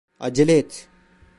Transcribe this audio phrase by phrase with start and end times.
[0.19, 0.89] Acele et.